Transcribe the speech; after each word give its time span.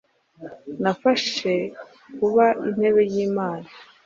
Nafashe 0.81 1.53
kuba 2.17 2.45
Intebe 2.67 3.01
y'Imana. 3.13 3.67